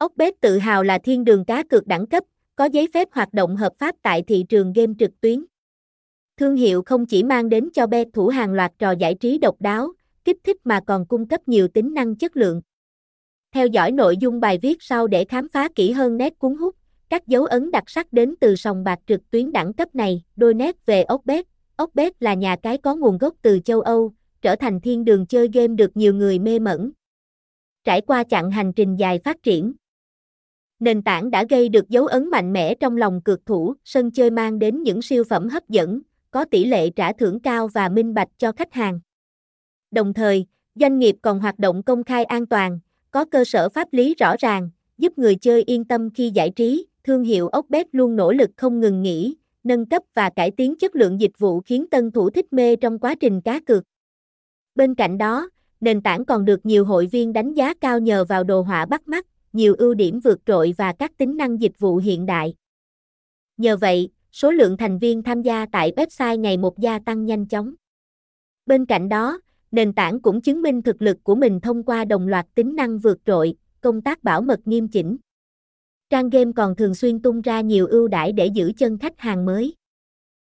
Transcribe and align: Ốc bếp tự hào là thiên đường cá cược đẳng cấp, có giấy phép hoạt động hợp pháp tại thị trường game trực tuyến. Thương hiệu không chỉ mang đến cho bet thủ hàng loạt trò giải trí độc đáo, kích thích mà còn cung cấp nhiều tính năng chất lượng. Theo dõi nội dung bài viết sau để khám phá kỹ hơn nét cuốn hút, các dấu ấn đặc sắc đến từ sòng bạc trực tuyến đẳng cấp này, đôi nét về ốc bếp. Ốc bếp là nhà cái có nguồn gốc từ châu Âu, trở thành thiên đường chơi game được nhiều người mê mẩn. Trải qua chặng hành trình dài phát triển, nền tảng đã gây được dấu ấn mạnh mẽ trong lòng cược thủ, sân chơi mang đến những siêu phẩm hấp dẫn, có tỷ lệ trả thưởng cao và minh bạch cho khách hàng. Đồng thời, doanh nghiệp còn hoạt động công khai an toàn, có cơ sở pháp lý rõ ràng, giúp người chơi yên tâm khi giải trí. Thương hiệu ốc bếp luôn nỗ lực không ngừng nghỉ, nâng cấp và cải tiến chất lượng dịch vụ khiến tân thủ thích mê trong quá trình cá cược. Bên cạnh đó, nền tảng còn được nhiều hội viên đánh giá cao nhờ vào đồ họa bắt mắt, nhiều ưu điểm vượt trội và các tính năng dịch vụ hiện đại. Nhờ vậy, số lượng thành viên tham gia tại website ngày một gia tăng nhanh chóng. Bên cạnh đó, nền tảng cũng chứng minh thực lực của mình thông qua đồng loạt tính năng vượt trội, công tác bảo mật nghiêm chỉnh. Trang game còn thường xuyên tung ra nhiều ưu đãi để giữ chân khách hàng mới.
Ốc 0.00 0.12
bếp 0.16 0.34
tự 0.40 0.58
hào 0.58 0.82
là 0.82 0.98
thiên 0.98 1.24
đường 1.24 1.44
cá 1.44 1.62
cược 1.62 1.86
đẳng 1.86 2.06
cấp, 2.06 2.24
có 2.56 2.64
giấy 2.64 2.88
phép 2.94 3.08
hoạt 3.12 3.34
động 3.34 3.56
hợp 3.56 3.72
pháp 3.78 3.94
tại 4.02 4.22
thị 4.22 4.44
trường 4.48 4.72
game 4.72 4.92
trực 4.98 5.20
tuyến. 5.20 5.44
Thương 6.36 6.56
hiệu 6.56 6.82
không 6.82 7.06
chỉ 7.06 7.22
mang 7.22 7.48
đến 7.48 7.68
cho 7.72 7.86
bet 7.86 8.08
thủ 8.12 8.28
hàng 8.28 8.52
loạt 8.52 8.72
trò 8.78 8.90
giải 8.90 9.14
trí 9.14 9.38
độc 9.38 9.56
đáo, 9.60 9.92
kích 10.24 10.36
thích 10.44 10.56
mà 10.64 10.80
còn 10.86 11.06
cung 11.06 11.28
cấp 11.28 11.48
nhiều 11.48 11.68
tính 11.68 11.94
năng 11.94 12.16
chất 12.16 12.36
lượng. 12.36 12.62
Theo 13.52 13.66
dõi 13.66 13.92
nội 13.92 14.16
dung 14.16 14.40
bài 14.40 14.58
viết 14.62 14.82
sau 14.82 15.06
để 15.06 15.24
khám 15.24 15.48
phá 15.48 15.68
kỹ 15.74 15.90
hơn 15.92 16.16
nét 16.16 16.38
cuốn 16.38 16.56
hút, 16.56 16.76
các 17.08 17.26
dấu 17.26 17.44
ấn 17.44 17.70
đặc 17.70 17.84
sắc 17.86 18.12
đến 18.12 18.34
từ 18.40 18.56
sòng 18.56 18.84
bạc 18.84 18.98
trực 19.06 19.30
tuyến 19.30 19.52
đẳng 19.52 19.72
cấp 19.72 19.94
này, 19.94 20.22
đôi 20.36 20.54
nét 20.54 20.86
về 20.86 21.02
ốc 21.02 21.20
bếp. 21.24 21.46
Ốc 21.76 21.90
bếp 21.94 22.12
là 22.20 22.34
nhà 22.34 22.56
cái 22.62 22.78
có 22.78 22.96
nguồn 22.96 23.18
gốc 23.18 23.34
từ 23.42 23.58
châu 23.64 23.80
Âu, 23.80 24.12
trở 24.42 24.56
thành 24.56 24.80
thiên 24.80 25.04
đường 25.04 25.26
chơi 25.26 25.48
game 25.52 25.74
được 25.74 25.96
nhiều 25.96 26.14
người 26.14 26.38
mê 26.38 26.58
mẩn. 26.58 26.92
Trải 27.84 28.00
qua 28.00 28.24
chặng 28.24 28.50
hành 28.50 28.72
trình 28.72 28.96
dài 28.96 29.18
phát 29.24 29.42
triển, 29.42 29.72
nền 30.80 31.02
tảng 31.02 31.30
đã 31.30 31.44
gây 31.50 31.68
được 31.68 31.88
dấu 31.88 32.06
ấn 32.06 32.30
mạnh 32.30 32.52
mẽ 32.52 32.74
trong 32.74 32.96
lòng 32.96 33.20
cược 33.24 33.46
thủ, 33.46 33.74
sân 33.84 34.10
chơi 34.10 34.30
mang 34.30 34.58
đến 34.58 34.82
những 34.82 35.02
siêu 35.02 35.24
phẩm 35.24 35.48
hấp 35.48 35.68
dẫn, 35.68 36.00
có 36.30 36.44
tỷ 36.44 36.64
lệ 36.64 36.90
trả 36.90 37.12
thưởng 37.12 37.40
cao 37.40 37.68
và 37.68 37.88
minh 37.88 38.14
bạch 38.14 38.28
cho 38.38 38.52
khách 38.52 38.72
hàng. 38.72 39.00
Đồng 39.90 40.14
thời, 40.14 40.46
doanh 40.74 40.98
nghiệp 40.98 41.16
còn 41.22 41.40
hoạt 41.40 41.58
động 41.58 41.82
công 41.82 42.04
khai 42.04 42.24
an 42.24 42.46
toàn, 42.46 42.80
có 43.10 43.24
cơ 43.24 43.44
sở 43.44 43.68
pháp 43.68 43.88
lý 43.92 44.14
rõ 44.14 44.34
ràng, 44.38 44.70
giúp 44.98 45.18
người 45.18 45.36
chơi 45.36 45.62
yên 45.62 45.84
tâm 45.84 46.10
khi 46.10 46.30
giải 46.30 46.50
trí. 46.50 46.86
Thương 47.04 47.24
hiệu 47.24 47.48
ốc 47.48 47.66
bếp 47.68 47.86
luôn 47.92 48.16
nỗ 48.16 48.32
lực 48.32 48.50
không 48.56 48.80
ngừng 48.80 49.02
nghỉ, 49.02 49.36
nâng 49.64 49.86
cấp 49.86 50.02
và 50.14 50.30
cải 50.30 50.50
tiến 50.50 50.74
chất 50.78 50.96
lượng 50.96 51.20
dịch 51.20 51.38
vụ 51.38 51.60
khiến 51.60 51.86
tân 51.90 52.10
thủ 52.10 52.30
thích 52.30 52.52
mê 52.52 52.76
trong 52.76 52.98
quá 52.98 53.14
trình 53.20 53.40
cá 53.40 53.60
cược. 53.60 53.84
Bên 54.74 54.94
cạnh 54.94 55.18
đó, 55.18 55.50
nền 55.80 56.02
tảng 56.02 56.24
còn 56.24 56.44
được 56.44 56.66
nhiều 56.66 56.84
hội 56.84 57.06
viên 57.06 57.32
đánh 57.32 57.54
giá 57.54 57.74
cao 57.74 57.98
nhờ 57.98 58.24
vào 58.24 58.44
đồ 58.44 58.62
họa 58.62 58.86
bắt 58.86 59.08
mắt, 59.08 59.26
nhiều 59.52 59.74
ưu 59.78 59.94
điểm 59.94 60.20
vượt 60.20 60.40
trội 60.46 60.74
và 60.78 60.92
các 60.92 61.16
tính 61.16 61.36
năng 61.36 61.60
dịch 61.60 61.78
vụ 61.78 61.96
hiện 61.96 62.26
đại. 62.26 62.54
Nhờ 63.56 63.76
vậy, 63.76 64.08
số 64.32 64.50
lượng 64.50 64.76
thành 64.76 64.98
viên 64.98 65.22
tham 65.22 65.42
gia 65.42 65.66
tại 65.72 65.92
website 65.96 66.40
ngày 66.40 66.56
một 66.56 66.78
gia 66.78 66.98
tăng 66.98 67.26
nhanh 67.26 67.46
chóng. 67.46 67.74
Bên 68.66 68.86
cạnh 68.86 69.08
đó, 69.08 69.40
nền 69.70 69.92
tảng 69.92 70.20
cũng 70.20 70.40
chứng 70.40 70.62
minh 70.62 70.82
thực 70.82 71.02
lực 71.02 71.16
của 71.22 71.34
mình 71.34 71.60
thông 71.60 71.82
qua 71.82 72.04
đồng 72.04 72.28
loạt 72.28 72.46
tính 72.54 72.76
năng 72.76 72.98
vượt 72.98 73.18
trội, 73.26 73.54
công 73.80 74.02
tác 74.02 74.22
bảo 74.22 74.42
mật 74.42 74.60
nghiêm 74.64 74.88
chỉnh. 74.88 75.16
Trang 76.10 76.30
game 76.30 76.52
còn 76.56 76.76
thường 76.76 76.94
xuyên 76.94 77.22
tung 77.22 77.40
ra 77.40 77.60
nhiều 77.60 77.86
ưu 77.86 78.08
đãi 78.08 78.32
để 78.32 78.46
giữ 78.46 78.72
chân 78.76 78.98
khách 78.98 79.18
hàng 79.20 79.44
mới. 79.44 79.74